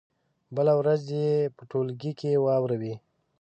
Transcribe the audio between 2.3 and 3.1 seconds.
واوروي.